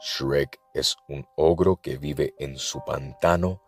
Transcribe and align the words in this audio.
Shrek 0.00 0.60
es 0.74 0.96
un 1.08 1.26
ogro 1.36 1.76
que 1.76 1.96
vive 1.96 2.34
en 2.38 2.58
su 2.58 2.84
pantano 2.84 3.62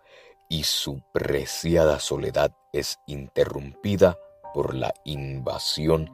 y 0.48 0.64
su 0.64 1.00
preciada 1.12 1.98
soledad 2.00 2.54
es 2.72 2.98
interrumpida 3.06 4.18
por 4.52 4.74
la 4.74 4.92
invasión 5.04 6.10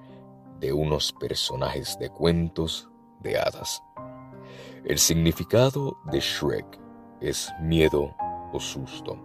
de 0.60 0.72
unos 0.72 1.12
personajes 1.12 1.98
de 1.98 2.10
cuentos 2.10 2.88
de 3.20 3.38
hadas. 3.38 3.82
El 4.84 4.98
significado 4.98 5.96
de 6.10 6.20
Shrek 6.20 6.78
es 7.20 7.52
miedo 7.60 8.14
o 8.52 8.60
susto. 8.60 9.18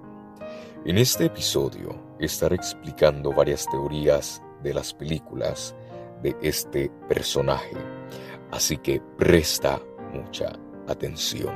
En 0.85 0.97
este 0.97 1.25
episodio 1.25 2.15
estaré 2.19 2.55
explicando 2.55 3.31
varias 3.31 3.67
teorías 3.69 4.41
de 4.63 4.73
las 4.73 4.93
películas 4.93 5.75
de 6.23 6.35
este 6.41 6.89
personaje, 7.07 7.75
así 8.51 8.77
que 8.77 9.01
presta 9.17 9.79
mucha 10.13 10.53
atención. 10.89 11.55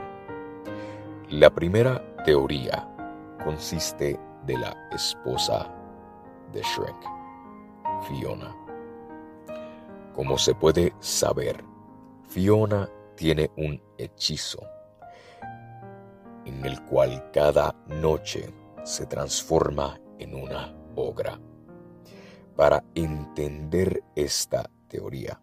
La 1.29 1.49
primera 1.49 2.01
teoría 2.23 2.87
consiste 3.43 4.19
de 4.45 4.57
la 4.57 4.75
esposa 4.91 5.69
de 6.51 6.61
Shrek, 6.61 6.95
Fiona. 8.07 8.55
Como 10.13 10.37
se 10.37 10.53
puede 10.53 10.93
saber, 10.99 11.63
Fiona 12.29 12.89
tiene 13.15 13.49
un 13.57 13.81
hechizo 13.97 14.61
en 16.45 16.65
el 16.65 16.81
cual 16.83 17.31
cada 17.31 17.75
noche 17.87 18.53
se 18.83 19.05
transforma 19.05 19.99
en 20.19 20.35
una 20.35 20.73
ogra. 20.95 21.39
Para 22.55 22.83
entender 22.93 24.03
esta 24.15 24.69
teoría, 24.87 25.41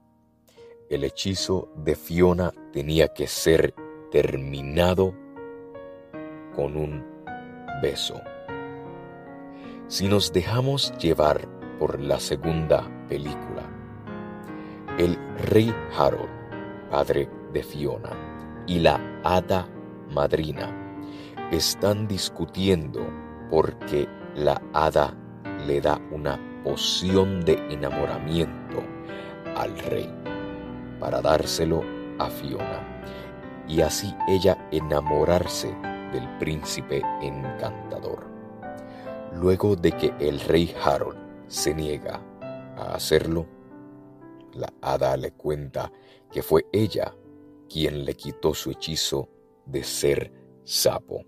el 0.90 1.04
hechizo 1.04 1.68
de 1.76 1.94
Fiona 1.94 2.52
tenía 2.72 3.08
que 3.14 3.28
ser 3.28 3.74
terminado 4.10 5.14
con 6.54 6.76
un 6.76 7.06
beso. 7.80 8.20
Si 9.86 10.08
nos 10.08 10.32
dejamos 10.32 10.92
llevar 10.98 11.48
por 11.78 12.00
la 12.00 12.18
segunda 12.18 12.90
película, 13.08 13.70
el 14.98 15.16
rey 15.44 15.72
Harold, 15.96 16.28
padre 16.90 17.30
de 17.52 17.62
Fiona, 17.62 18.64
y 18.66 18.80
la 18.80 19.00
hada 19.22 19.68
madrina 20.10 20.98
están 21.52 22.08
discutiendo 22.08 23.00
porque 23.48 24.08
la 24.34 24.60
hada 24.72 25.16
le 25.68 25.80
da 25.80 26.00
una 26.10 26.62
poción 26.64 27.44
de 27.44 27.54
enamoramiento 27.70 28.82
al 29.56 29.78
rey 29.78 30.20
para 31.00 31.20
dárselo 31.20 31.82
a 32.18 32.28
Fiona 32.30 33.00
y 33.66 33.80
así 33.80 34.14
ella 34.28 34.68
enamorarse 34.70 35.68
del 36.12 36.28
príncipe 36.38 37.02
encantador. 37.22 38.26
Luego 39.32 39.76
de 39.76 39.92
que 39.92 40.12
el 40.18 40.40
rey 40.40 40.74
Harold 40.84 41.18
se 41.46 41.72
niega 41.74 42.20
a 42.76 42.94
hacerlo, 42.94 43.46
la 44.54 44.72
hada 44.80 45.16
le 45.16 45.32
cuenta 45.32 45.92
que 46.30 46.42
fue 46.42 46.66
ella 46.72 47.14
quien 47.68 48.04
le 48.04 48.14
quitó 48.14 48.52
su 48.54 48.70
hechizo 48.72 49.28
de 49.64 49.84
ser 49.84 50.32
sapo, 50.64 51.24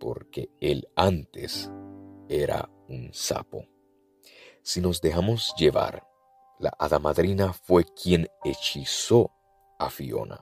porque 0.00 0.48
él 0.60 0.88
antes 0.96 1.70
era 2.28 2.70
un 2.88 3.10
sapo. 3.12 3.66
Si 4.62 4.80
nos 4.80 5.02
dejamos 5.02 5.54
llevar, 5.58 6.06
la 6.58 6.72
hada 6.78 6.98
madrina 6.98 7.52
fue 7.52 7.84
quien 7.84 8.28
hechizó 8.44 9.30
a 9.78 9.90
Fiona 9.90 10.40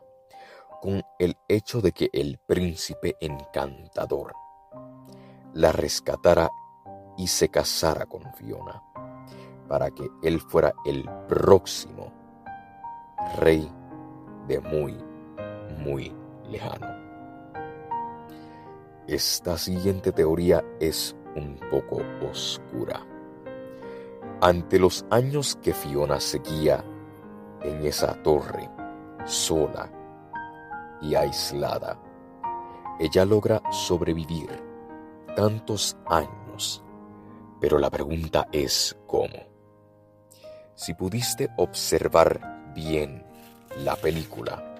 con 0.81 1.03
el 1.19 1.37
hecho 1.49 1.81
de 1.81 1.93
que 1.93 2.11
el 2.13 2.39
príncipe 2.39 3.17
encantador 3.21 4.35
la 5.55 5.71
rescatara 5.73 6.51
y 7.17 7.27
se 7.27 7.49
casara 7.49 8.07
con 8.07 8.23
Fiona, 8.35 8.83
para 9.69 9.91
que 9.91 10.09
él 10.23 10.41
fuera 10.41 10.73
el 10.85 11.09
próximo 11.29 12.13
rey 13.37 13.71
de 14.49 14.61
muy, 14.61 14.97
muy 15.79 16.15
lejano. 16.49 16.87
Esta 19.07 19.59
siguiente 19.59 20.13
teoría 20.13 20.65
es 20.81 21.15
un 21.37 21.59
poco 21.71 22.03
oscura. 22.31 23.12
Ante 24.45 24.81
los 24.81 25.07
años 25.09 25.57
que 25.63 25.73
Fiona 25.73 26.19
seguía 26.19 26.85
en 27.63 27.87
esa 27.87 28.21
torre, 28.25 28.69
sola 29.25 29.89
y 31.01 31.15
aislada, 31.15 31.97
ella 32.99 33.25
logra 33.25 33.63
sobrevivir 33.71 34.51
tantos 35.37 35.97
años. 36.09 36.83
Pero 37.61 37.79
la 37.79 37.89
pregunta 37.89 38.49
es 38.51 38.99
cómo. 39.07 39.47
Si 40.75 40.93
pudiste 40.95 41.49
observar 41.57 42.73
bien 42.75 43.25
la 43.85 43.95
película, 43.95 44.75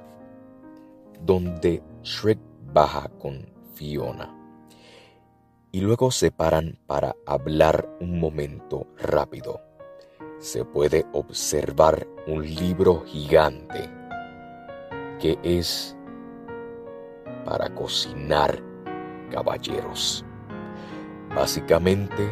donde 1.21 1.81
Shrek 2.03 2.41
baja 2.73 3.09
con 3.11 3.49
Fiona 3.75 4.42
y 5.73 5.81
luego 5.81 6.11
se 6.11 6.31
paran 6.31 6.79
para 6.87 7.17
hablar 7.25 7.89
un 7.99 8.21
momento 8.21 8.87
rápido, 8.99 9.63
se 10.39 10.67
puede 10.67 11.07
observar 11.13 12.07
un 12.27 12.45
libro 12.45 13.03
gigante 13.07 13.91
que 15.19 15.39
es 15.43 15.97
para 17.47 17.75
cocinar 17.75 18.63
caballeros. 19.31 20.27
Básicamente, 21.35 22.29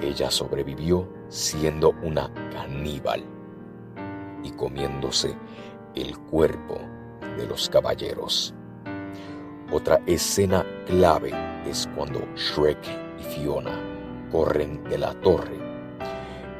ella 0.00 0.30
sobrevivió 0.30 1.08
siendo 1.28 1.90
una 2.02 2.32
caníbal 2.52 3.24
y 4.44 4.52
comiéndose 4.52 5.36
el 5.96 6.16
cuerpo 6.18 6.78
de 7.36 7.46
los 7.46 7.68
caballeros. 7.68 8.54
Otra 9.72 10.00
escena 10.06 10.64
clave 10.86 11.49
es 11.70 11.88
cuando 11.94 12.20
Shrek 12.34 12.78
y 13.20 13.22
Fiona 13.22 14.28
corren 14.32 14.82
de 14.84 14.98
la 14.98 15.14
torre 15.20 15.56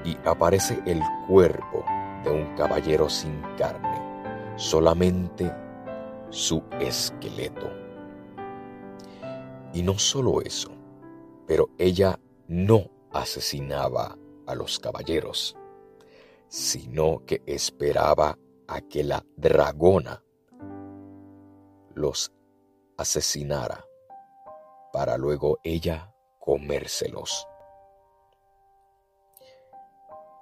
y 0.04 0.16
aparece 0.24 0.80
el 0.86 1.02
cuerpo 1.26 1.84
de 2.22 2.30
un 2.30 2.54
caballero 2.56 3.08
sin 3.10 3.42
carne, 3.58 4.54
solamente 4.56 5.52
su 6.30 6.62
esqueleto. 6.80 7.68
Y 9.72 9.82
no 9.82 9.98
solo 9.98 10.40
eso, 10.42 10.70
pero 11.46 11.70
ella 11.76 12.18
no 12.46 12.90
asesinaba 13.12 14.16
a 14.46 14.54
los 14.54 14.78
caballeros, 14.78 15.56
sino 16.48 17.24
que 17.26 17.42
esperaba 17.46 18.38
a 18.68 18.80
que 18.80 19.02
la 19.02 19.24
dragona 19.36 20.22
los 21.94 22.32
asesinara 22.96 23.89
para 24.92 25.16
luego 25.16 25.58
ella 25.62 26.12
comérselos. 26.38 27.46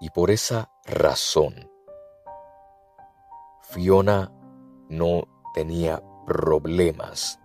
Y 0.01 0.11
por 0.11 0.31
esa 0.31 0.71
razón, 0.85 1.71
Fiona 3.63 4.33
no 4.89 5.25
tenía 5.55 6.03
problemas 6.27 7.39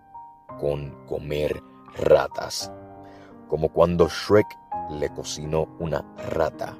con 0.60 1.04
comer 1.06 1.60
ratas, 1.94 2.70
como 3.48 3.70
cuando 3.70 4.08
Shrek 4.08 4.46
le 4.90 5.10
cocinó 5.10 5.66
una 5.80 6.02
rata. 6.30 6.78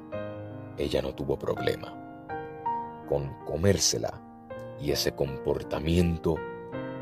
Ella 0.77 1.01
no 1.01 1.13
tuvo 1.13 1.37
problema 1.37 1.93
con 3.07 3.33
comérsela 3.45 4.21
y 4.79 4.91
ese 4.91 5.13
comportamiento 5.13 6.35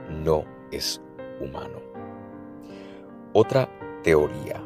no 0.09 0.43
es 0.71 1.01
humano. 1.39 1.92
Otra 3.35 3.67
teoría 4.03 4.63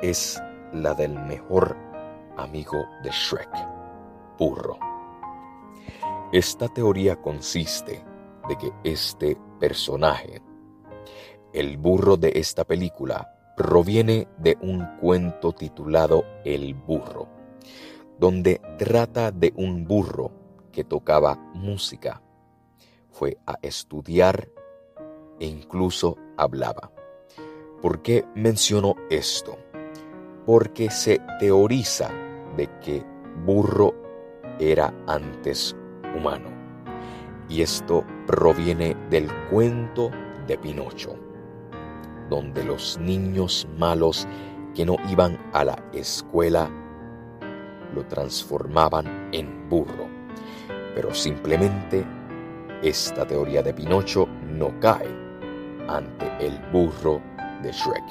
es 0.00 0.40
la 0.72 0.94
del 0.94 1.18
mejor 1.18 1.76
amigo 2.36 2.86
de 3.02 3.10
Shrek, 3.10 3.50
Burro. 4.38 4.78
Esta 6.32 6.68
teoría 6.68 7.16
consiste 7.16 8.04
de 8.48 8.56
que 8.56 8.72
este 8.84 9.36
personaje, 9.58 10.40
el 11.52 11.76
burro 11.76 12.16
de 12.16 12.34
esta 12.36 12.64
película, 12.64 13.34
proviene 13.56 14.28
de 14.38 14.56
un 14.60 14.86
cuento 15.00 15.50
titulado 15.50 16.22
El 16.44 16.74
burro, 16.74 17.26
donde 18.16 18.60
trata 18.78 19.32
de 19.32 19.52
un 19.56 19.84
burro 19.88 20.30
que 20.70 20.84
tocaba 20.84 21.34
música. 21.52 22.22
Fue 23.10 23.38
a 23.44 23.56
estudiar 23.60 24.48
e 25.40 25.46
incluso 25.46 26.16
hablaba. 26.36 26.92
¿Por 27.80 28.02
qué 28.02 28.24
menciono 28.34 28.96
esto? 29.08 29.58
Porque 30.44 30.90
se 30.90 31.20
teoriza 31.38 32.10
de 32.56 32.68
que 32.80 33.04
burro 33.44 33.94
era 34.58 34.92
antes 35.06 35.76
humano 36.16 36.58
y 37.48 37.62
esto 37.62 38.04
proviene 38.26 38.96
del 39.10 39.28
cuento 39.50 40.10
de 40.46 40.58
Pinocho, 40.58 41.16
donde 42.28 42.64
los 42.64 42.98
niños 42.98 43.66
malos 43.78 44.26
que 44.74 44.84
no 44.84 44.96
iban 45.08 45.38
a 45.52 45.64
la 45.64 45.78
escuela 45.92 46.70
lo 47.94 48.04
transformaban 48.06 49.30
en 49.32 49.68
burro. 49.68 50.08
Pero 50.94 51.14
simplemente 51.14 52.04
esta 52.82 53.26
teoría 53.26 53.62
de 53.62 53.72
Pinocho 53.72 54.26
no 54.46 54.78
cae 54.80 55.08
ante 55.88 56.26
el 56.44 56.58
burro 56.70 57.22
de 57.62 57.72
Shrek. 57.72 58.04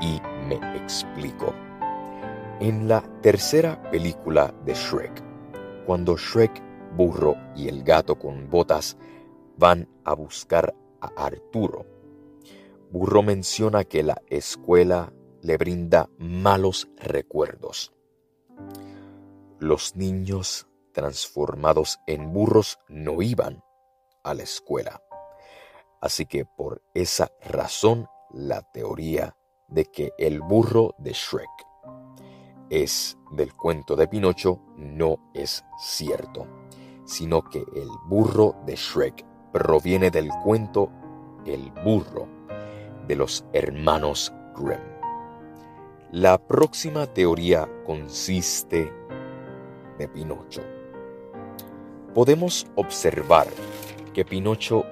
Y 0.00 0.20
me 0.46 0.56
explico. 0.76 1.54
En 2.60 2.88
la 2.88 3.02
tercera 3.22 3.80
película 3.90 4.54
de 4.64 4.74
Shrek, 4.74 5.22
cuando 5.86 6.16
Shrek, 6.16 6.62
burro 6.96 7.36
y 7.54 7.68
el 7.68 7.82
gato 7.82 8.18
con 8.18 8.48
botas 8.48 8.96
van 9.58 9.88
a 10.04 10.14
buscar 10.14 10.74
a 11.00 11.08
Arturo, 11.16 11.84
Burro 12.90 13.22
menciona 13.22 13.84
que 13.84 14.02
la 14.02 14.22
escuela 14.28 15.12
le 15.42 15.56
brinda 15.56 16.08
malos 16.18 16.88
recuerdos. 16.96 17.92
Los 19.58 19.96
niños 19.96 20.68
transformados 20.92 21.98
en 22.06 22.32
burros 22.32 22.78
no 22.88 23.22
iban 23.22 23.62
a 24.22 24.34
la 24.34 24.44
escuela. 24.44 25.02
Así 26.00 26.26
que 26.26 26.44
por 26.44 26.82
esa 26.94 27.32
razón 27.42 28.06
la 28.36 28.60
teoría 28.60 29.34
de 29.66 29.86
que 29.86 30.12
el 30.18 30.40
burro 30.40 30.94
de 30.98 31.12
Shrek 31.12 31.48
es 32.68 33.16
del 33.32 33.54
cuento 33.54 33.96
de 33.96 34.08
Pinocho 34.08 34.60
no 34.76 35.30
es 35.32 35.64
cierto, 35.78 36.46
sino 37.06 37.42
que 37.42 37.60
el 37.60 37.88
burro 38.06 38.56
de 38.66 38.76
Shrek 38.76 39.24
proviene 39.52 40.10
del 40.10 40.28
cuento 40.44 40.90
El 41.46 41.70
burro 41.84 42.28
de 43.06 43.16
los 43.16 43.44
hermanos 43.52 44.32
Grimm. 44.54 44.80
La 46.10 46.38
próxima 46.38 47.06
teoría 47.06 47.68
consiste 47.86 48.92
de 49.96 50.08
Pinocho. 50.08 50.62
Podemos 52.12 52.66
observar 52.74 53.46
que 54.12 54.24
Pinocho 54.24 54.84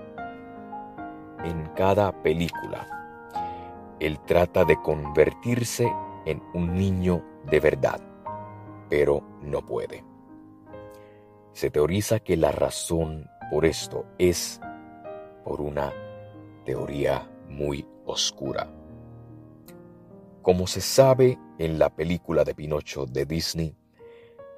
en 1.44 1.66
cada 1.76 2.22
película, 2.22 3.03
él 4.04 4.20
trata 4.20 4.66
de 4.66 4.76
convertirse 4.82 5.90
en 6.26 6.42
un 6.52 6.74
niño 6.74 7.24
de 7.50 7.58
verdad, 7.58 8.00
pero 8.90 9.22
no 9.40 9.64
puede. 9.64 10.04
Se 11.52 11.70
teoriza 11.70 12.20
que 12.20 12.36
la 12.36 12.52
razón 12.52 13.30
por 13.50 13.64
esto 13.64 14.04
es 14.18 14.60
por 15.42 15.62
una 15.62 15.90
teoría 16.66 17.30
muy 17.48 17.86
oscura. 18.04 18.70
Como 20.42 20.66
se 20.66 20.82
sabe 20.82 21.38
en 21.58 21.78
la 21.78 21.88
película 21.88 22.44
de 22.44 22.54
Pinocho 22.54 23.06
de 23.06 23.24
Disney, 23.24 23.74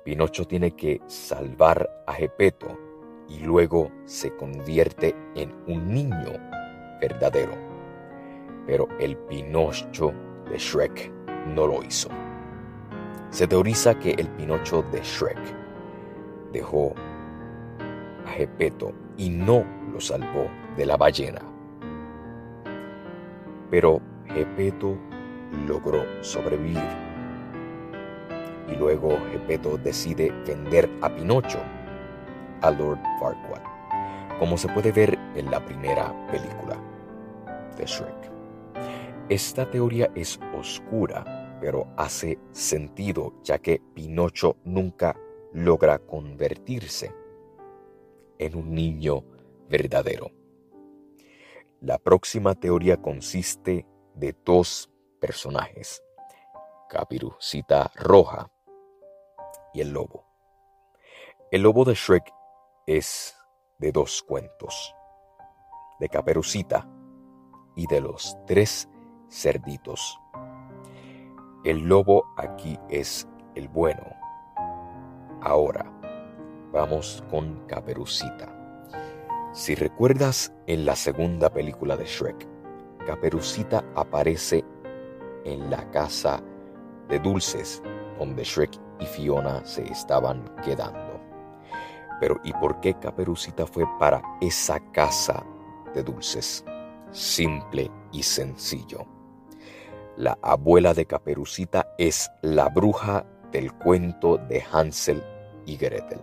Pinocho 0.05 0.45
tiene 0.47 0.73
que 0.73 1.01
salvar 1.07 2.03
a 2.05 2.15
Gepetto 2.15 2.77
y 3.29 3.39
luego 3.41 3.93
se 4.07 4.35
convierte 4.35 5.15
en 5.37 5.55
un 5.69 5.93
niño 5.95 6.33
verdadero. 7.01 7.66
Pero 8.67 8.89
el 8.99 9.17
Pinocho 9.17 10.13
de 10.51 10.59
Shrek 10.59 11.13
no 11.55 11.67
lo 11.67 11.83
hizo. 11.83 12.09
Se 13.31 13.47
teoriza 13.47 13.99
que 13.99 14.13
el 14.13 14.29
Pinocho 14.29 14.83
de 14.91 15.01
Shrek 15.03 15.39
dejó 16.53 16.95
a 18.27 18.31
Gepetto 18.31 18.93
y 19.17 19.31
no 19.31 19.65
lo 19.93 20.01
salvó 20.01 20.49
de 20.77 20.87
la 20.87 20.97
ballena. 20.97 21.41
Pero 23.71 24.01
Gepetto 24.27 24.97
logró 25.67 26.05
sobrevivir. 26.23 26.83
Y 28.69 28.77
luego 28.77 29.17
Gepetto 29.33 29.79
decide 29.79 30.33
vender 30.47 30.91
a 31.03 31.09
Pinocho 31.09 31.59
a 32.63 32.71
Lord 32.71 32.99
Farquaad, 33.21 33.63
como 34.39 34.57
se 34.57 34.69
puede 34.69 34.93
ver 34.93 35.19
en 35.35 35.51
la 35.51 35.65
primera 35.65 36.13
película 36.31 36.77
de 37.77 37.85
Shrek. 37.85 38.36
Esta 39.29 39.69
teoría 39.69 40.13
es 40.15 40.39
oscura, 40.57 41.59
pero 41.61 41.89
hace 41.97 42.39
sentido 42.53 43.33
ya 43.43 43.59
que 43.59 43.83
Pinocho 43.93 44.57
nunca 44.63 45.19
logra 45.53 45.99
convertirse 45.99 47.13
en 48.39 48.55
un 48.55 48.73
niño 48.73 49.25
verdadero. 49.69 50.31
La 51.81 51.99
próxima 51.99 52.55
teoría 52.55 53.03
consiste 53.03 53.85
de 54.15 54.37
dos 54.45 54.93
personajes, 55.21 56.05
Capirucita 56.89 57.91
Roja 57.97 58.49
y 59.75 59.81
el 59.81 59.91
lobo. 59.91 60.25
El 61.51 61.63
lobo 61.63 61.85
de 61.85 61.95
Shrek 61.95 62.33
es 62.87 63.37
de 63.81 63.91
dos 63.91 64.23
cuentos, 64.23 64.95
de 65.99 66.09
Caperucita 66.09 66.89
y 67.75 67.89
de 67.89 68.01
los 68.01 68.37
tres 68.47 68.89
cerditos. 69.29 70.21
El 71.65 71.81
lobo 71.81 72.27
aquí 72.37 72.79
es 72.89 73.27
el 73.55 73.69
bueno. 73.69 74.05
Ahora 75.43 75.91
vamos 76.73 77.25
con 77.31 77.67
Caperucita. 77.67 78.53
Si 79.53 79.75
recuerdas 79.75 80.53
en 80.67 80.85
la 80.85 80.95
segunda 80.95 81.51
película 81.51 81.97
de 81.97 82.05
Shrek, 82.05 82.47
Caperucita 83.07 83.85
aparece 83.95 84.65
en 85.45 85.71
la 85.71 85.91
casa 85.91 86.43
de 87.09 87.19
dulces 87.19 87.83
donde 88.19 88.45
Shrek 88.45 88.79
y 89.01 89.07
Fiona 89.07 89.65
se 89.65 89.85
estaban 89.91 90.45
quedando. 90.65 91.21
Pero 92.21 92.41
¿y 92.45 92.53
por 92.55 92.81
qué 92.81 92.95
Caperucita 92.95 93.67
fue 93.67 93.85
para 93.99 94.23
esa 94.41 94.81
casa 94.93 95.45
de 95.95 96.03
dulces? 96.03 96.65
Simple 97.11 97.91
y 98.13 98.23
sencillo. 98.23 99.16
La 100.17 100.39
abuela 100.41 100.95
de 100.95 101.05
Caperucita 101.05 101.93
es 101.99 102.31
la 102.41 102.71
bruja 102.71 103.27
del 103.53 103.75
cuento 103.75 104.39
de 104.39 104.65
Hansel 104.73 105.23
y 105.67 105.77
Gretel. 105.77 106.23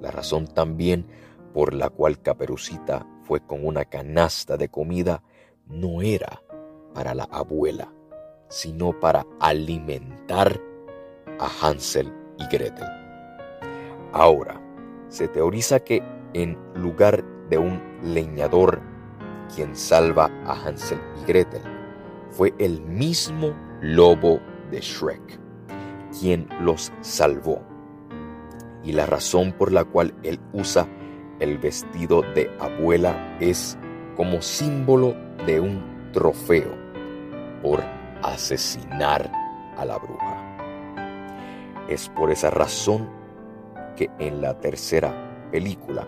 La 0.00 0.10
razón 0.10 0.46
también 0.46 1.06
por 1.54 1.72
la 1.72 1.88
cual 1.88 2.20
Caperucita 2.20 3.06
fue 3.22 3.40
con 3.40 3.66
una 3.66 3.86
canasta 3.86 4.58
de 4.58 4.68
comida 4.68 5.22
no 5.66 6.02
era 6.02 6.42
para 6.92 7.14
la 7.14 7.24
abuela, 7.24 7.90
sino 8.48 9.00
para 9.00 9.26
alimentar 9.40 10.60
a 11.38 11.48
Hansel 11.62 12.12
y 12.38 12.46
Gretel. 12.54 12.88
Ahora, 14.12 14.60
se 15.08 15.26
teoriza 15.28 15.80
que 15.80 16.02
en 16.34 16.58
lugar 16.74 17.24
de 17.48 17.56
un 17.56 17.80
leñador 18.02 18.82
quien 19.54 19.74
salva 19.74 20.30
a 20.44 20.52
Hansel 20.52 21.00
y 21.22 21.24
Gretel, 21.24 21.77
fue 22.30 22.54
el 22.58 22.80
mismo 22.82 23.54
lobo 23.80 24.40
de 24.70 24.80
Shrek 24.80 25.48
quien 26.18 26.48
los 26.60 26.92
salvó. 27.00 27.62
Y 28.82 28.92
la 28.92 29.06
razón 29.06 29.52
por 29.52 29.72
la 29.72 29.84
cual 29.84 30.14
él 30.22 30.40
usa 30.52 30.86
el 31.40 31.58
vestido 31.58 32.22
de 32.34 32.50
abuela 32.58 33.36
es 33.40 33.78
como 34.16 34.42
símbolo 34.42 35.14
de 35.46 35.60
un 35.60 36.10
trofeo 36.12 36.74
por 37.62 37.82
asesinar 38.22 39.30
a 39.76 39.84
la 39.84 39.98
bruja. 39.98 40.56
Es 41.88 42.08
por 42.08 42.30
esa 42.30 42.50
razón 42.50 43.08
que 43.96 44.10
en 44.18 44.40
la 44.40 44.58
tercera 44.58 45.48
película, 45.50 46.06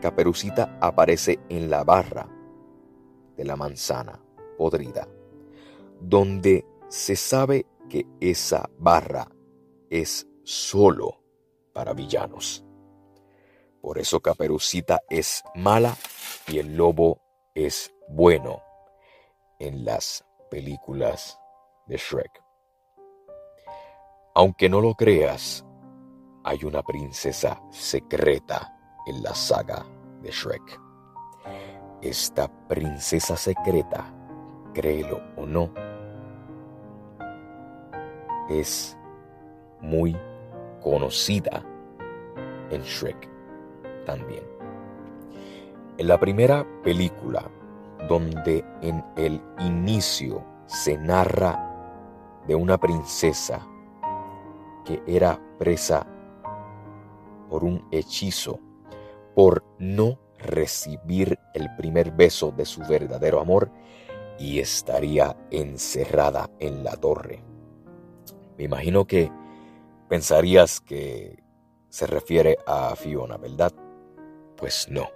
Caperucita 0.00 0.78
aparece 0.80 1.38
en 1.48 1.70
la 1.70 1.84
barra 1.84 2.26
de 3.36 3.44
la 3.44 3.56
manzana 3.56 4.21
podrida, 4.62 5.08
donde 6.00 6.64
se 6.88 7.16
sabe 7.16 7.66
que 7.90 8.06
esa 8.20 8.70
barra 8.78 9.28
es 9.90 10.24
solo 10.44 11.20
para 11.72 11.94
villanos. 11.94 12.64
Por 13.80 13.98
eso 13.98 14.20
Caperucita 14.20 15.00
es 15.10 15.42
mala 15.56 15.96
y 16.46 16.58
el 16.58 16.76
lobo 16.76 17.20
es 17.56 17.92
bueno 18.08 18.62
en 19.58 19.84
las 19.84 20.24
películas 20.48 21.40
de 21.86 21.96
Shrek. 21.96 22.40
Aunque 24.36 24.68
no 24.68 24.80
lo 24.80 24.94
creas, 24.94 25.66
hay 26.44 26.62
una 26.62 26.84
princesa 26.84 27.60
secreta 27.70 28.72
en 29.08 29.24
la 29.24 29.34
saga 29.34 29.84
de 30.22 30.30
Shrek. 30.30 30.80
Esta 32.00 32.46
princesa 32.68 33.36
secreta, 33.36 34.21
créelo 34.72 35.20
o 35.36 35.46
no, 35.46 35.70
es 38.48 38.96
muy 39.80 40.16
conocida 40.80 41.62
en 42.70 42.82
Shrek 42.82 43.28
también. 44.04 44.44
En 45.98 46.08
la 46.08 46.18
primera 46.18 46.66
película, 46.82 47.50
donde 48.08 48.64
en 48.80 49.04
el 49.16 49.40
inicio 49.60 50.44
se 50.66 50.96
narra 50.98 51.68
de 52.46 52.54
una 52.54 52.78
princesa 52.78 53.66
que 54.84 55.02
era 55.06 55.38
presa 55.58 56.06
por 57.48 57.62
un 57.62 57.86
hechizo, 57.90 58.58
por 59.34 59.64
no 59.78 60.18
recibir 60.38 61.38
el 61.54 61.68
primer 61.76 62.10
beso 62.10 62.50
de 62.50 62.64
su 62.64 62.80
verdadero 62.80 63.40
amor 63.40 63.70
y 64.38 64.60
estaría 64.60 65.36
encerrada 65.50 66.50
en 66.58 66.84
la 66.84 66.96
torre. 66.96 67.42
Me 68.56 68.64
imagino 68.64 69.06
que 69.06 69.30
pensarías 70.08 70.80
que 70.80 71.42
se 71.88 72.06
refiere 72.06 72.56
a 72.66 72.94
Fiona, 72.96 73.36
¿verdad? 73.36 73.72
Pues 74.56 74.88
no. 74.90 75.08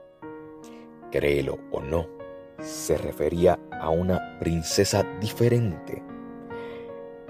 Créelo 1.10 1.58
o 1.70 1.80
no, 1.80 2.06
se 2.60 2.98
refería 2.98 3.58
a 3.80 3.90
una 3.90 4.38
princesa 4.38 5.02
diferente. 5.20 6.02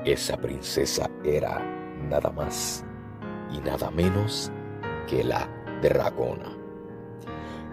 Esa 0.04 0.36
princesa 0.36 1.10
era 1.24 1.60
nada 2.08 2.30
más 2.30 2.84
y 3.52 3.58
nada 3.58 3.90
menos 3.90 4.50
que 5.06 5.22
la 5.24 5.48
dragona. 5.82 6.55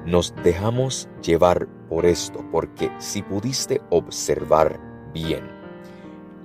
Nos 0.05 0.33
dejamos 0.43 1.07
llevar 1.21 1.67
por 1.87 2.05
esto, 2.05 2.43
porque 2.51 2.91
si 2.99 3.21
pudiste 3.21 3.81
observar 3.89 4.77
bien, 5.13 5.49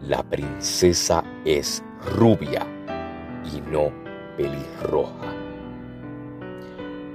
la 0.01 0.23
princesa 0.23 1.25
es 1.45 1.83
rubia 2.15 2.65
y 3.53 3.61
no 3.63 3.91
pelirroja. 4.37 5.35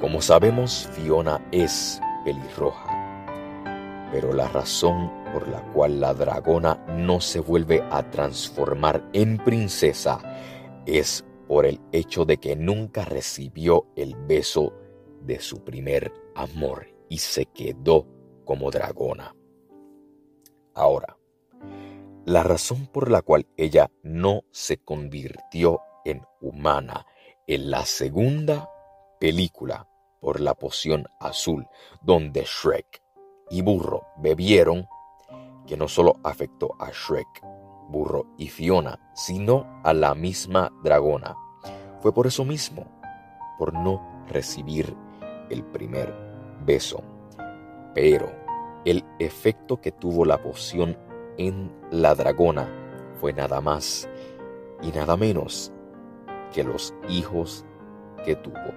Como 0.01 0.21
sabemos, 0.21 0.89
Fiona 0.91 1.41
es 1.53 2.01
pelirroja, 2.25 2.89
pero 4.11 4.33
la 4.33 4.49
razón 4.49 5.09
por 5.31 5.47
la 5.47 5.61
cual 5.71 6.01
la 6.01 6.13
dragona 6.13 6.75
no 6.89 7.21
se 7.21 7.39
vuelve 7.39 7.81
a 7.89 8.11
transformar 8.11 9.01
en 9.13 9.37
princesa 9.37 10.19
es 10.85 11.23
por 11.47 11.65
el 11.65 11.79
hecho 11.93 12.25
de 12.25 12.37
que 12.37 12.57
nunca 12.57 13.05
recibió 13.05 13.87
el 13.95 14.15
beso 14.15 14.73
de 15.25 15.39
su 15.39 15.63
primer 15.63 16.13
amor 16.35 16.87
y 17.09 17.17
se 17.17 17.45
quedó 17.45 18.07
como 18.45 18.71
dragona. 18.71 19.35
Ahora, 20.73 21.17
la 22.25 22.43
razón 22.43 22.87
por 22.87 23.11
la 23.11 23.21
cual 23.21 23.47
ella 23.57 23.91
no 24.01 24.43
se 24.51 24.77
convirtió 24.77 25.81
en 26.05 26.21
humana 26.41 27.05
en 27.47 27.69
la 27.69 27.85
segunda 27.85 28.69
película 29.19 29.87
por 30.19 30.39
la 30.39 30.53
poción 30.53 31.05
azul 31.19 31.67
donde 32.01 32.43
Shrek 32.45 33.03
y 33.49 33.61
Burro 33.61 34.07
bebieron, 34.17 34.87
que 35.67 35.77
no 35.77 35.87
solo 35.87 36.15
afectó 36.23 36.75
a 36.79 36.91
Shrek, 36.91 37.27
Burro 37.89 38.25
y 38.37 38.47
Fiona, 38.47 39.11
sino 39.13 39.81
a 39.83 39.93
la 39.93 40.15
misma 40.15 40.71
dragona. 40.83 41.35
Fue 41.99 42.13
por 42.13 42.25
eso 42.25 42.45
mismo, 42.45 42.85
por 43.59 43.73
no 43.73 44.25
recibir 44.27 44.95
el 45.53 45.63
primer 45.63 46.13
beso. 46.65 47.01
Pero 47.95 48.29
el 48.85 49.05
efecto 49.19 49.79
que 49.79 49.91
tuvo 49.91 50.25
la 50.25 50.41
poción 50.41 50.97
en 51.37 51.71
la 51.91 52.15
dragona 52.15 52.67
fue 53.19 53.31
nada 53.33 53.61
más 53.61 54.09
y 54.81 54.91
nada 54.91 55.15
menos 55.15 55.71
que 56.53 56.63
los 56.63 56.93
hijos 57.07 57.65
que 58.25 58.35
tuvo, 58.35 58.73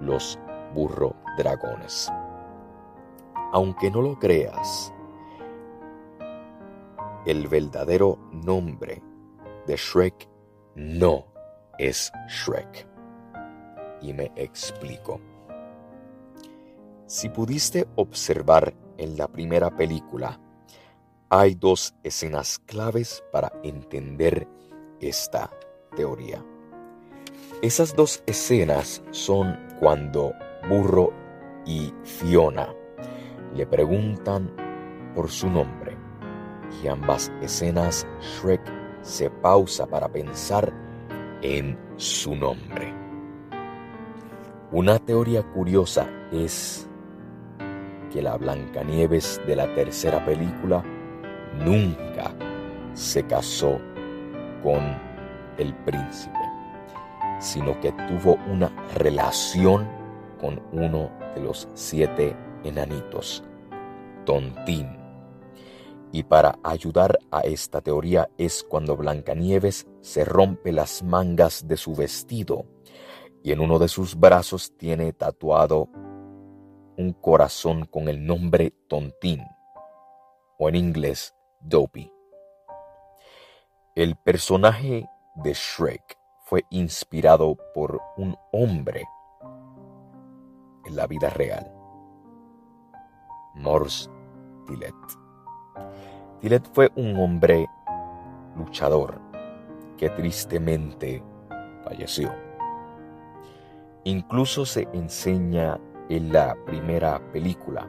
los 0.00 0.38
burro 0.74 1.14
dragones. 1.36 2.10
Aunque 3.52 3.90
no 3.90 4.02
lo 4.02 4.18
creas, 4.18 4.92
el 7.26 7.48
verdadero 7.48 8.18
nombre 8.30 9.02
de 9.66 9.76
Shrek 9.76 10.28
no 10.74 11.26
es 11.78 12.12
Shrek. 12.28 12.86
Y 14.00 14.12
me 14.12 14.30
explico. 14.36 15.20
Si 17.08 17.30
pudiste 17.30 17.88
observar 17.96 18.74
en 18.98 19.16
la 19.16 19.28
primera 19.28 19.74
película, 19.74 20.38
hay 21.30 21.54
dos 21.54 21.94
escenas 22.02 22.58
claves 22.58 23.24
para 23.32 23.50
entender 23.62 24.46
esta 25.00 25.50
teoría. 25.96 26.44
Esas 27.62 27.96
dos 27.96 28.22
escenas 28.26 29.02
son 29.10 29.58
cuando 29.80 30.34
Burro 30.68 31.14
y 31.64 31.94
Fiona 32.04 32.74
le 33.56 33.66
preguntan 33.66 34.54
por 35.14 35.30
su 35.30 35.48
nombre 35.48 35.96
y 36.82 36.88
ambas 36.88 37.32
escenas 37.40 38.06
Shrek 38.20 38.60
se 39.00 39.30
pausa 39.30 39.86
para 39.86 40.08
pensar 40.08 40.70
en 41.40 41.78
su 41.96 42.36
nombre. 42.36 42.92
Una 44.70 44.98
teoría 44.98 45.42
curiosa 45.42 46.06
es 46.30 46.87
que 48.10 48.22
la 48.22 48.36
Blancanieves 48.36 49.40
de 49.46 49.56
la 49.56 49.72
tercera 49.74 50.24
película 50.24 50.82
nunca 51.64 52.34
se 52.94 53.24
casó 53.24 53.78
con 54.62 54.80
el 55.58 55.74
príncipe, 55.84 56.38
sino 57.40 57.78
que 57.80 57.92
tuvo 57.92 58.38
una 58.50 58.70
relación 58.94 59.88
con 60.40 60.60
uno 60.72 61.10
de 61.34 61.42
los 61.42 61.68
siete 61.74 62.36
enanitos, 62.64 63.44
Tontín. 64.24 64.96
Y 66.10 66.22
para 66.22 66.58
ayudar 66.62 67.18
a 67.30 67.40
esta 67.40 67.80
teoría 67.80 68.30
es 68.38 68.64
cuando 68.64 68.96
Blancanieves 68.96 69.86
se 70.00 70.24
rompe 70.24 70.72
las 70.72 71.02
mangas 71.02 71.68
de 71.68 71.76
su 71.76 71.94
vestido 71.94 72.64
y 73.42 73.52
en 73.52 73.60
uno 73.60 73.78
de 73.78 73.88
sus 73.88 74.18
brazos 74.18 74.72
tiene 74.76 75.12
tatuado 75.12 75.88
un 76.98 77.12
corazón 77.12 77.86
con 77.86 78.08
el 78.08 78.26
nombre 78.26 78.74
Tontín, 78.88 79.46
o 80.58 80.68
en 80.68 80.74
inglés 80.74 81.32
Dopey. 81.60 82.12
El 83.94 84.16
personaje 84.16 85.08
de 85.36 85.52
Shrek 85.54 86.18
fue 86.44 86.64
inspirado 86.70 87.56
por 87.72 88.00
un 88.16 88.36
hombre 88.50 89.04
en 90.86 90.96
la 90.96 91.06
vida 91.06 91.30
real, 91.30 91.72
Morse 93.54 94.10
Tillet. 94.66 94.94
Tillet 96.40 96.64
fue 96.72 96.90
un 96.96 97.16
hombre 97.16 97.68
luchador 98.56 99.20
que 99.96 100.10
tristemente 100.10 101.22
falleció. 101.84 102.34
Incluso 104.02 104.66
se 104.66 104.88
enseña 104.92 105.78
en 106.08 106.32
la 106.32 106.54
primera 106.64 107.20
película, 107.32 107.88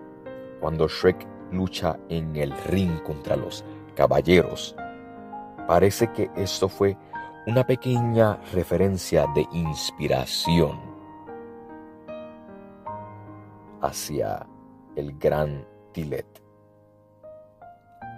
cuando 0.59 0.88
Shrek 0.88 1.27
lucha 1.51 1.97
en 2.09 2.35
el 2.35 2.51
ring 2.65 3.01
contra 3.03 3.35
los 3.35 3.63
caballeros. 3.95 4.75
Parece 5.67 6.11
que 6.11 6.29
esto 6.35 6.67
fue 6.67 6.97
una 7.47 7.65
pequeña 7.65 8.39
referencia 8.53 9.25
de 9.33 9.47
inspiración 9.51 10.79
hacia 13.81 14.45
el 14.95 15.17
gran 15.17 15.65
Tilet, 15.93 16.43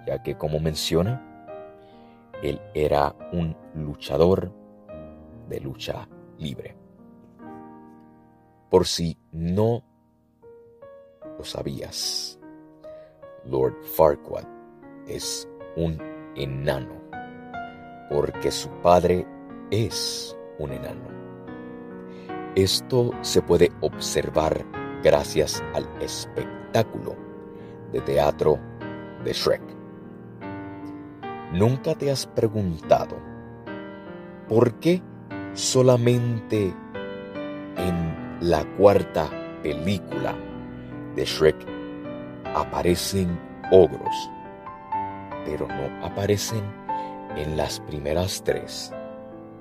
ya 0.06 0.22
que 0.22 0.36
como 0.36 0.58
menciona, 0.60 1.22
él 2.42 2.60
era 2.74 3.14
un 3.32 3.56
luchador 3.74 4.52
de 5.48 5.60
lucha 5.60 6.08
libre. 6.38 6.76
Por 8.68 8.86
si 8.86 9.16
no 9.30 9.84
lo 11.42 11.46
sabías, 11.46 12.38
Lord 13.46 13.74
Farquaad 13.96 14.44
es 15.08 15.48
un 15.74 15.98
enano, 16.36 17.02
porque 18.08 18.52
su 18.52 18.68
padre 18.80 19.26
es 19.72 20.36
un 20.60 20.70
enano. 20.70 21.02
Esto 22.54 23.10
se 23.22 23.42
puede 23.42 23.72
observar 23.80 24.64
gracias 25.02 25.60
al 25.74 25.84
espectáculo 26.00 27.16
de 27.90 28.00
teatro 28.02 28.60
de 29.24 29.32
Shrek. 29.32 29.62
¿Nunca 31.54 31.96
te 31.96 32.12
has 32.12 32.24
preguntado 32.24 33.16
por 34.48 34.74
qué 34.74 35.02
solamente 35.54 36.72
en 37.78 38.38
la 38.40 38.64
cuarta 38.76 39.28
película 39.60 40.36
de 41.14 41.24
Shrek 41.24 41.56
aparecen 42.54 43.38
ogros, 43.70 44.30
pero 45.44 45.66
no 45.68 46.06
aparecen 46.06 46.62
en 47.36 47.56
las 47.56 47.80
primeras 47.80 48.42
tres? 48.44 48.92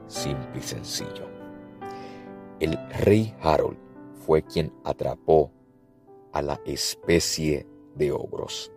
Simple 0.07 0.59
y 0.59 0.61
sencillo. 0.61 1.27
El 2.59 2.77
rey 2.89 3.33
Harold 3.41 3.77
fue 4.25 4.43
quien 4.43 4.73
atrapó 4.83 5.51
a 6.31 6.41
la 6.41 6.61
especie 6.65 7.67
de 7.95 8.11
ogros. 8.11 8.71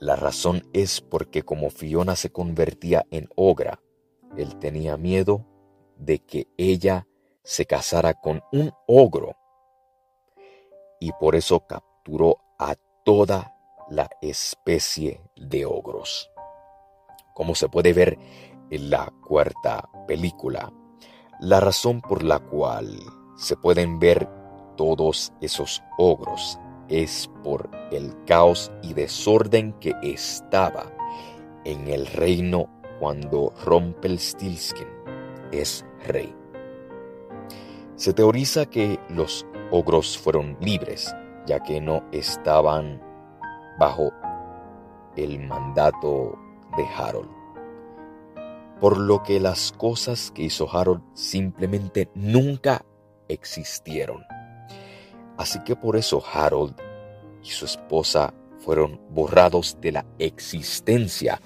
La 0.00 0.16
razón 0.16 0.62
es 0.72 1.00
porque 1.00 1.42
como 1.42 1.70
Fiona 1.70 2.16
se 2.16 2.30
convertía 2.30 3.04
en 3.10 3.28
ogra, 3.34 3.80
él 4.36 4.56
tenía 4.56 4.96
miedo 4.96 5.44
de 5.96 6.20
que 6.20 6.46
ella 6.56 7.08
se 7.42 7.66
casara 7.66 8.14
con 8.14 8.42
un 8.52 8.72
ogro 8.86 9.36
y 11.00 11.12
por 11.12 11.34
eso 11.36 11.66
capturó 11.66 12.38
a 12.58 12.74
toda 13.04 13.54
la 13.88 14.08
especie 14.20 15.22
de 15.36 15.64
ogros. 15.64 16.30
Como 17.34 17.54
se 17.54 17.68
puede 17.68 17.92
ver 17.92 18.18
en 18.70 18.90
la 18.90 19.12
cuarta 19.26 19.88
película, 20.06 20.72
la 21.40 21.60
razón 21.60 22.00
por 22.00 22.22
la 22.22 22.40
cual 22.40 22.98
se 23.36 23.56
pueden 23.56 23.98
ver 23.98 24.28
todos 24.76 25.32
esos 25.40 25.82
ogros 25.96 26.58
es 26.88 27.30
por 27.44 27.70
el 27.92 28.14
caos 28.24 28.72
y 28.82 28.94
desorden 28.94 29.72
que 29.74 29.94
estaba 30.02 30.92
en 31.64 31.88
el 31.88 32.06
reino 32.06 32.68
cuando 32.98 33.52
Rumpelstiltskin 33.64 34.88
es 35.52 35.84
rey. 36.06 36.34
Se 37.96 38.12
teoriza 38.12 38.66
que 38.66 38.98
los 39.08 39.46
ogros 39.70 40.16
fueron 40.18 40.56
libres, 40.60 41.14
ya 41.46 41.62
que 41.62 41.80
no 41.80 42.04
estaban 42.12 43.02
bajo 43.78 44.12
el 45.16 45.40
mandato 45.40 46.38
de 46.76 46.84
Harold. 46.96 47.30
Por 48.80 48.96
lo 48.96 49.22
que 49.22 49.40
las 49.40 49.72
cosas 49.72 50.30
que 50.30 50.42
hizo 50.42 50.68
Harold 50.70 51.02
simplemente 51.14 52.10
nunca 52.14 52.84
existieron. 53.28 54.24
Así 55.36 55.62
que 55.64 55.76
por 55.76 55.96
eso 55.96 56.22
Harold 56.32 56.74
y 57.42 57.48
su 57.48 57.64
esposa 57.64 58.32
fueron 58.58 59.00
borrados 59.10 59.76
de 59.80 59.92
la 59.92 60.06
existencia 60.18 61.40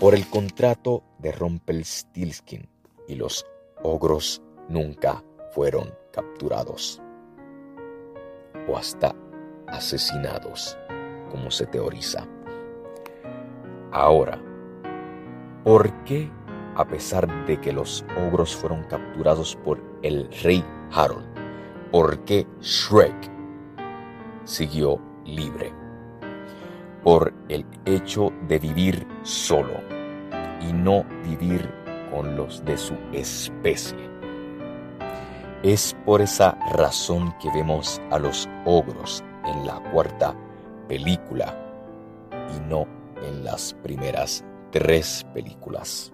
por 0.00 0.14
el 0.14 0.28
contrato 0.28 1.02
de 1.18 1.32
Rumpelstiltskin 1.32 2.68
y 3.08 3.14
los 3.14 3.46
ogros 3.82 4.42
nunca 4.68 5.22
fueron 5.52 5.94
capturados 6.12 7.02
o 8.68 8.76
hasta 8.76 9.14
asesinados, 9.66 10.78
como 11.30 11.50
se 11.50 11.66
teoriza. 11.66 12.26
Ahora, 13.90 14.38
¿por 15.64 15.92
qué, 16.04 16.30
a 16.76 16.86
pesar 16.86 17.46
de 17.46 17.60
que 17.60 17.72
los 17.72 18.04
ogros 18.28 18.54
fueron 18.54 18.84
capturados 18.84 19.56
por 19.56 19.80
el 20.02 20.28
rey 20.42 20.64
Harold, 20.92 21.26
por 21.90 22.24
qué 22.24 22.46
Shrek 22.60 23.30
siguió 24.44 25.00
libre 25.24 25.72
por 27.02 27.32
el 27.48 27.64
hecho 27.86 28.32
de 28.48 28.58
vivir 28.58 29.06
solo 29.22 29.80
y 30.60 30.72
no 30.72 31.04
vivir 31.24 31.68
con 32.10 32.36
los 32.36 32.64
de 32.64 32.76
su 32.76 32.94
especie. 33.12 34.17
Es 35.64 35.96
por 36.06 36.20
esa 36.20 36.52
razón 36.72 37.34
que 37.40 37.50
vemos 37.50 38.00
a 38.12 38.20
los 38.20 38.48
ogros 38.64 39.24
en 39.44 39.66
la 39.66 39.82
cuarta 39.90 40.36
película 40.86 41.52
y 42.56 42.60
no 42.60 42.86
en 43.22 43.42
las 43.42 43.74
primeras 43.82 44.44
tres 44.70 45.26
películas. 45.34 46.12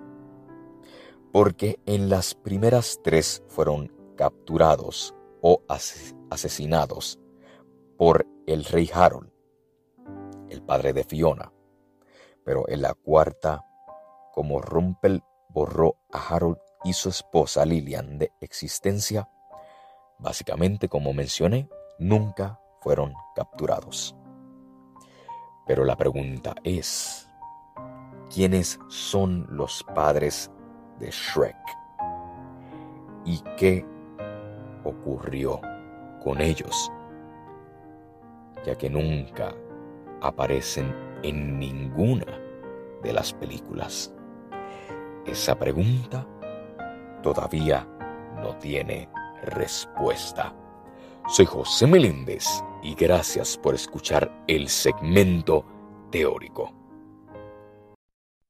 Porque 1.30 1.78
en 1.84 2.08
las 2.08 2.34
primeras 2.34 3.00
tres 3.04 3.42
fueron 3.48 3.92
capturados 4.16 5.14
o 5.42 5.60
asesinados 6.30 7.20
por 7.98 8.26
el 8.46 8.64
rey 8.64 8.90
Harold, 8.94 9.30
el 10.48 10.62
padre 10.62 10.94
de 10.94 11.04
Fiona. 11.04 11.52
Pero 12.46 12.66
en 12.66 12.80
la 12.80 12.94
cuarta, 12.94 13.62
como 14.32 14.62
Rumpel 14.62 15.22
borró 15.50 15.98
a 16.10 16.34
Harold 16.34 16.56
y 16.82 16.94
su 16.94 17.10
esposa 17.10 17.66
Lilian 17.66 18.16
de 18.16 18.32
existencia, 18.40 19.28
básicamente 20.18 20.88
como 20.88 21.12
mencioné, 21.12 21.68
nunca 21.98 22.60
fueron 22.80 23.14
capturados. 23.34 24.14
Pero 25.66 25.84
la 25.84 25.96
pregunta 25.96 26.54
es, 26.64 27.28
¿quiénes 28.32 28.78
son 28.88 29.46
los 29.50 29.84
padres 29.94 30.50
de 30.98 31.10
Shrek? 31.10 31.56
¿Y 33.24 33.40
qué 33.56 33.86
ocurrió 34.84 35.60
con 36.22 36.40
ellos? 36.40 36.90
ya 38.64 38.76
que 38.76 38.88
nunca 38.88 39.54
aparecen 40.20 40.94
en 41.22 41.58
ninguna 41.58 42.26
de 43.02 43.12
las 43.12 43.32
películas. 43.32 44.12
Esa 45.26 45.58
pregunta 45.58 46.26
todavía 47.22 47.86
no 48.42 48.56
tiene 48.56 49.08
respuesta. 49.44 50.54
Soy 51.28 51.46
José 51.46 51.86
Meléndez 51.86 52.46
y 52.82 52.94
gracias 52.94 53.56
por 53.56 53.74
escuchar 53.74 54.30
el 54.46 54.68
segmento 54.68 55.64
teórico. 56.10 56.72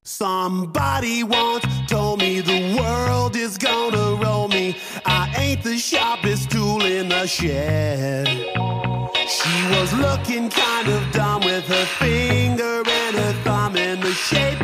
Somebody 0.07 1.22
once 1.22 1.66
told 1.88 2.18
me 2.18 2.40
the 2.42 2.76
world 2.78 3.37
is 3.37 3.57
gonna 3.57 4.16
roll 4.22 4.48
me. 4.48 4.76
I 5.07 5.33
ain't 5.38 5.62
the 5.62 5.78
sharpest 5.78 6.50
tool 6.50 6.85
in 6.85 7.09
the 7.09 7.26
shed. 7.26 8.28
She 9.26 9.66
was 9.70 9.92
looking 9.94 10.50
kind 10.50 10.88
of 10.88 11.11
dumb 11.11 11.42
with 11.44 11.64
her 11.68 11.87
finger 11.87 12.83
and 12.87 13.16
her 13.16 13.33
thumb 13.44 13.76
in 13.76 14.00
the 14.00 14.12
shape 14.12 14.63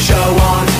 show 0.00 0.16
on, 0.16 0.79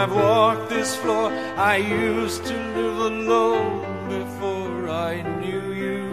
I've 0.00 0.14
walked 0.14 0.68
this 0.68 0.94
floor. 0.94 1.32
I 1.56 1.78
used 1.78 2.44
to 2.44 2.54
live 2.54 2.98
alone 3.12 4.08
before 4.08 4.88
I 4.88 5.22
knew 5.40 5.72
you. 5.72 6.04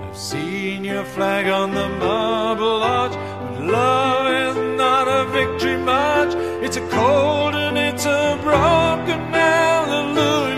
I've 0.00 0.16
seen 0.16 0.84
your 0.84 1.04
flag 1.04 1.48
on 1.48 1.74
the 1.74 1.88
marble 1.88 2.80
arch, 2.80 3.14
but 3.14 3.60
love 3.60 4.26
is 4.46 4.78
not 4.78 5.08
a 5.08 5.24
victory 5.32 5.78
march. 5.78 6.32
It's 6.64 6.76
a 6.76 6.88
cold 6.90 7.56
and 7.56 7.76
it's 7.76 8.06
a 8.06 8.38
broken 8.40 9.20
hallelujah. 9.34 10.57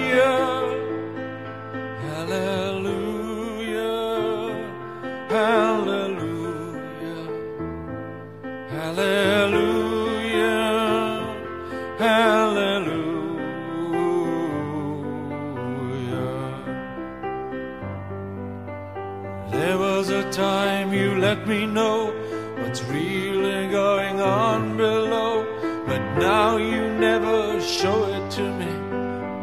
There 19.51 19.79
was 19.79 20.11
a 20.11 20.31
time 20.31 20.93
you 20.93 21.17
let 21.17 21.49
me 21.49 21.67
know 21.67 22.13
what's 22.59 22.83
really 22.85 23.69
going 23.69 24.21
on 24.21 24.77
below, 24.77 25.45
but 25.87 26.01
now 26.19 26.57
you 26.57 26.83
never 26.95 27.61
show 27.61 28.05
it 28.05 28.31
to 28.37 28.43
me, 28.61 28.73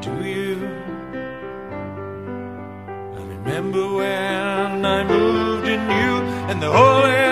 do 0.01 0.13
you? 0.25 0.55
I 3.19 3.21
remember 3.35 3.83
when 3.95 4.85
I 4.85 5.03
moved 5.03 5.67
in 5.67 5.81
you, 5.81 6.11
and 6.49 6.61
the 6.61 6.71
holy 6.71 7.26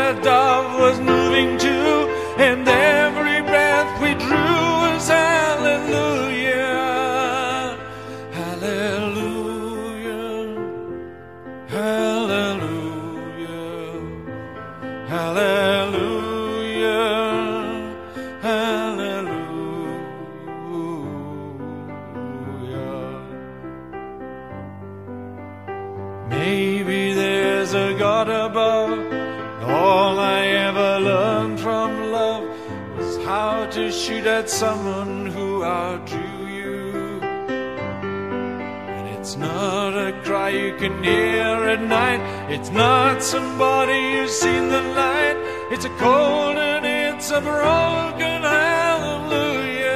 to 34.41 34.47
someone 34.49 35.27
who 35.27 35.63
outdrew 35.63 36.47
you. 36.47 37.21
And 37.21 39.07
it's 39.17 39.37
not 39.37 39.91
a 39.95 40.11
cry 40.23 40.49
you 40.49 40.75
can 40.75 41.01
hear 41.01 41.69
at 41.73 41.81
night. 41.81 42.19
It's 42.51 42.69
not 42.69 43.23
somebody 43.23 44.17
who's 44.17 44.33
seen 44.33 44.67
the 44.67 44.81
light. 44.81 45.37
It's 45.71 45.85
a 45.85 45.89
cold 45.97 46.57
and 46.57 46.85
it's 46.85 47.31
a 47.31 47.39
broken 47.39 48.41
hallelujah. 48.43 49.95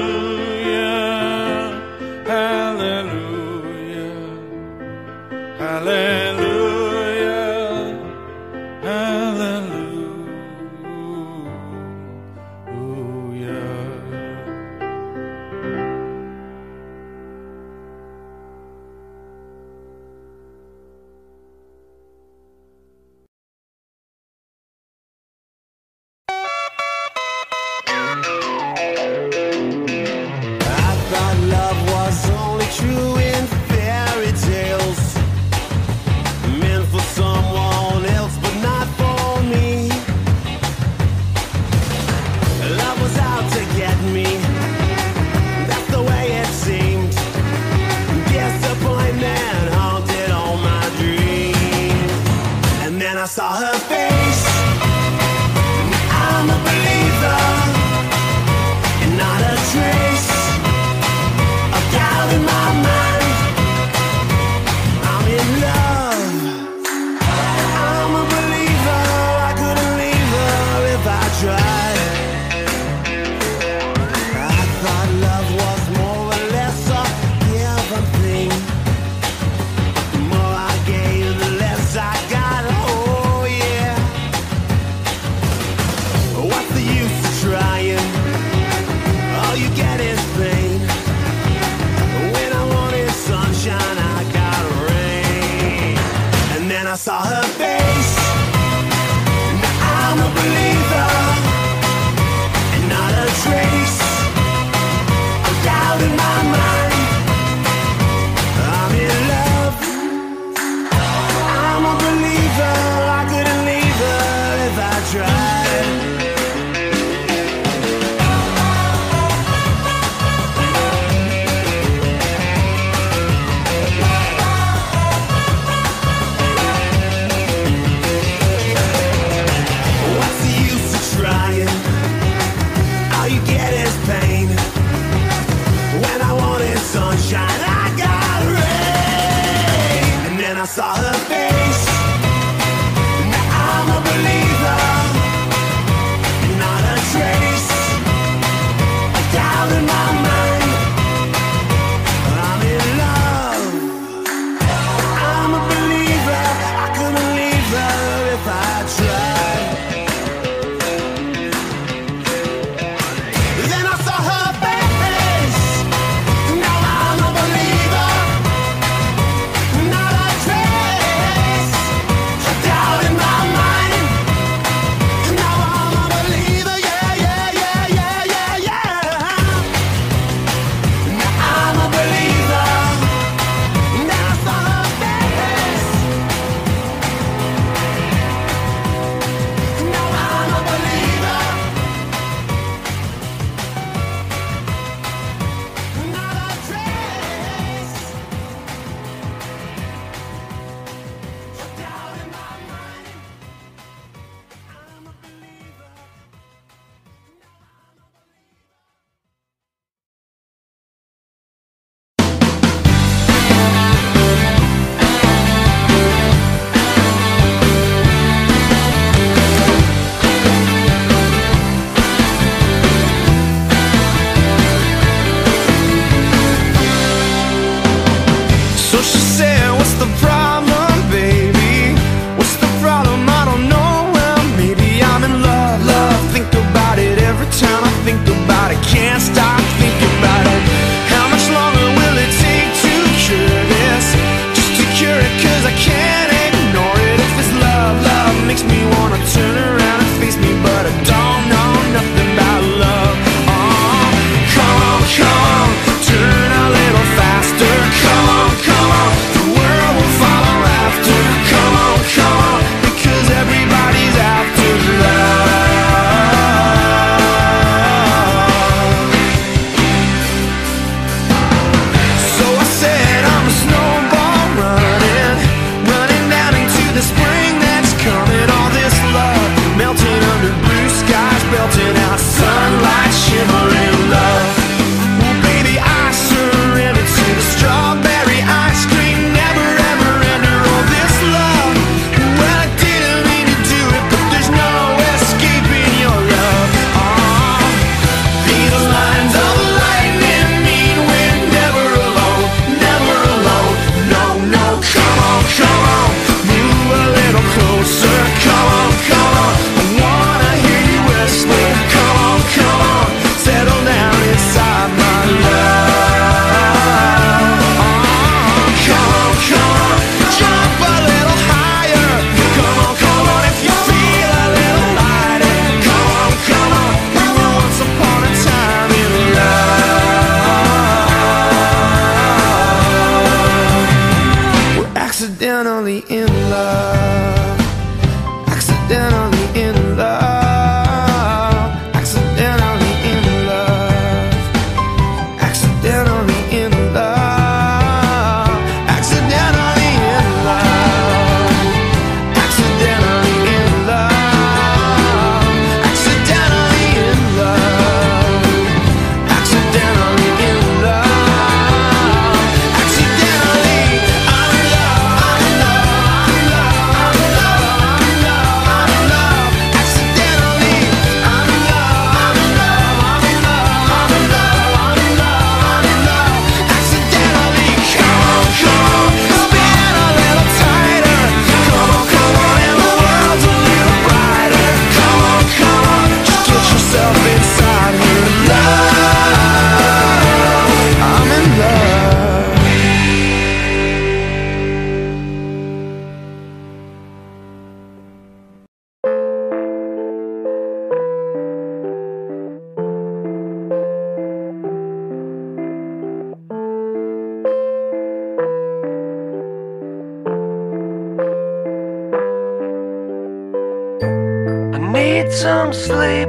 need 415.14 415.31
some 415.33 415.72
sleep. 415.72 416.29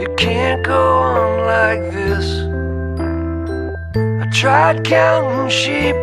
You 0.00 0.08
can't 0.16 0.64
go 0.64 0.98
on 0.98 1.44
like 1.54 1.92
this. 1.92 2.26
I 4.22 4.30
tried 4.30 4.84
counting 4.84 5.50
sheep, 5.50 5.96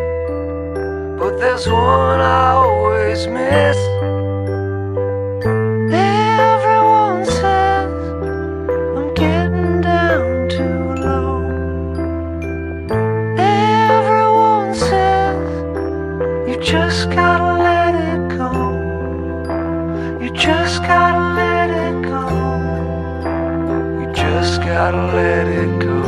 but 1.18 1.38
there's 1.38 1.66
one 1.66 2.20
I 2.20 2.50
always 2.50 3.26
miss. 3.26 3.78
gotta 24.78 25.06
let 25.16 25.48
it 25.48 25.72
go. 25.80 26.02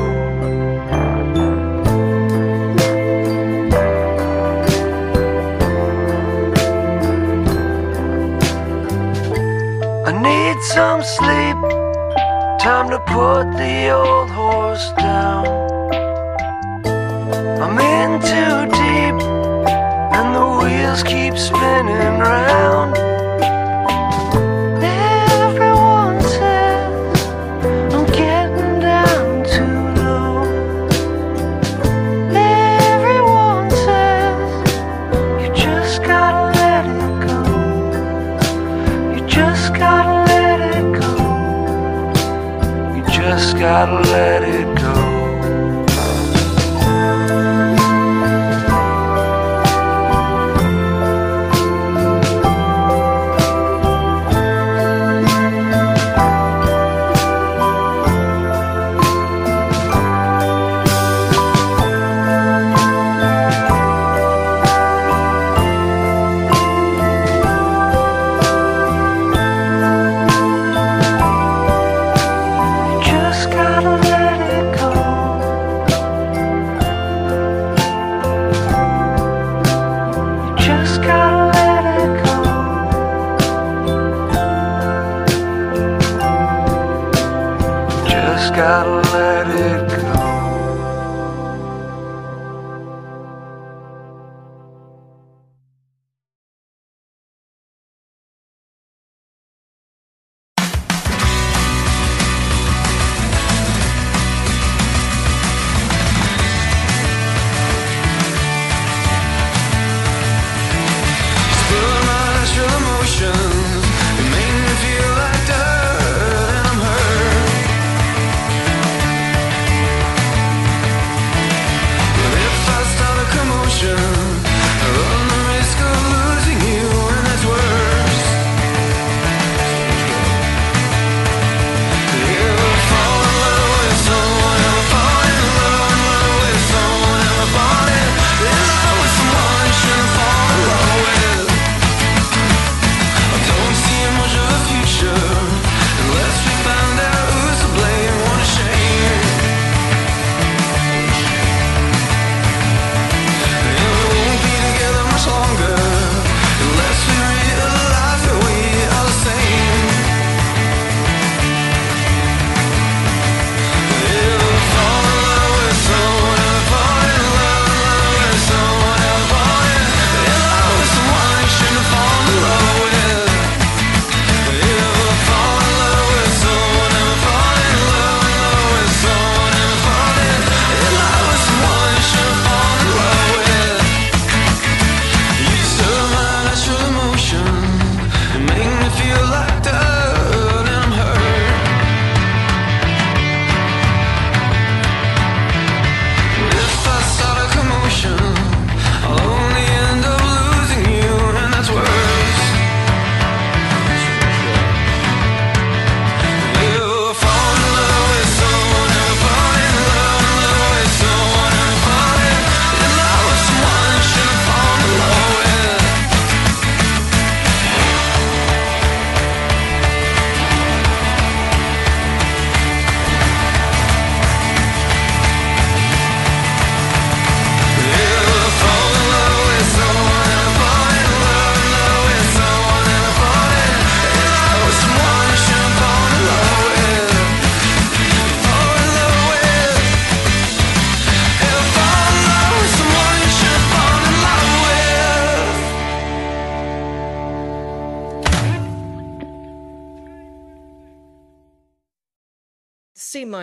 I 10.05 10.13
need 10.29 10.59
some 10.75 11.03
sleep. 11.03 11.59
Time 12.61 12.91
to 12.91 12.99
put 13.07 13.45
the 13.57 13.89
old 13.89 14.29
horse 14.29 14.93
down. 14.99 15.47
I'm 17.63 17.79
in 17.97 18.21
too 18.21 18.57
deep, 18.83 19.19
and 20.17 20.29
the 20.37 20.47
wheels 20.61 21.03
keep 21.03 21.39
spinning 21.39 22.19
round. 22.21 23.08
just 43.29 43.59
gotta 43.59 44.01
let 44.11 44.43
it 44.43 44.79
go. 44.79 45.18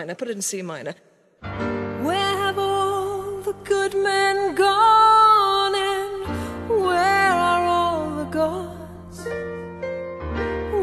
minor. 0.06 0.14
Put 0.14 0.28
it 0.28 0.36
in 0.36 0.42
C 0.42 0.62
minor. 0.62 0.94
Where 2.06 2.36
have 2.44 2.58
all 2.58 3.40
the 3.42 3.54
good 3.64 3.94
men 3.94 4.54
gone 4.54 5.74
and 5.74 6.24
where 6.68 7.32
are 7.32 7.66
all 7.66 8.14
the 8.14 8.24
gods? 8.24 9.24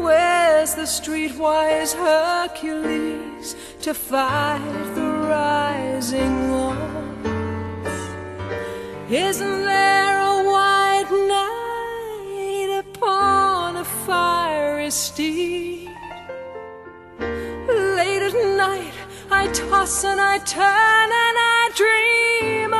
Where's 0.04 0.74
the 0.74 0.86
streetwise 0.86 1.94
Hercules 1.94 3.56
to 3.80 3.94
fight 3.94 4.94
the 4.94 5.10
rising 5.36 6.50
odds? 6.50 7.28
Isn't 9.10 9.64
there 9.64 10.18
a 10.18 10.44
white 10.52 11.10
knight 11.30 12.70
upon 12.84 13.76
a 13.76 13.84
fiery 13.84 14.90
steed? 14.90 15.90
Late 17.18 18.22
at 18.22 18.34
night 18.56 18.93
I 19.36 19.48
toss 19.48 20.04
and 20.04 20.20
I 20.20 20.38
turn 20.38 21.10
and 21.24 21.36
I 21.56 21.70
dream. 21.74 22.73